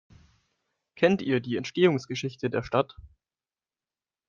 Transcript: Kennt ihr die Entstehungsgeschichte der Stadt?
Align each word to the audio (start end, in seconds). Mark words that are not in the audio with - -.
Kennt 0.95 1.21
ihr 1.21 1.41
die 1.41 1.57
Entstehungsgeschichte 1.57 2.49
der 2.49 2.63
Stadt? 2.63 2.95